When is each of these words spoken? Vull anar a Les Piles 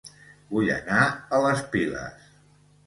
Vull 0.55 0.71
anar 0.77 1.03
a 1.39 1.43
Les 1.47 1.63
Piles 1.77 2.29